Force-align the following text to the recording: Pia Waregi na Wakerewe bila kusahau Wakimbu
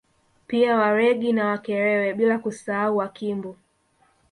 Pia 0.47 0.75
Waregi 0.75 1.33
na 1.33 1.45
Wakerewe 1.47 2.13
bila 2.13 2.39
kusahau 2.39 2.97
Wakimbu 2.97 3.55